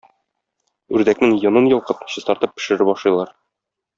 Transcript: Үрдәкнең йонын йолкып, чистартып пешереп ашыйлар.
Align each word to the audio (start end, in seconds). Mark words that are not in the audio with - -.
Үрдәкнең 0.99 1.35
йонын 1.43 1.69
йолкып, 1.75 2.01
чистартып 2.15 2.57
пешереп 2.61 2.93
ашыйлар. 2.97 3.37